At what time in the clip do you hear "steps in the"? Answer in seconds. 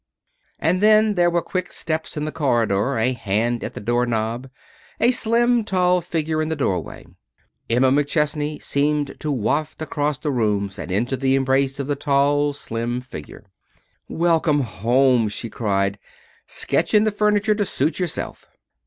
1.71-2.31